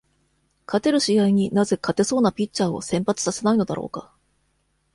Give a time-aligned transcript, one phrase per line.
[0.65, 4.11] 勝てる試合に、なぜ勝てそうなピッチャーを先発させないのだろうか。